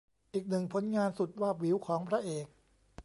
[0.33, 2.47] อีกหนึ่งผลงานสุดวาบหวิวของพระเอก